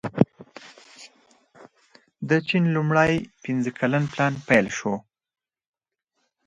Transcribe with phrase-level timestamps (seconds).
[2.29, 3.13] د چین لومړی
[3.43, 4.93] پنځه کلن پلان پیل شو.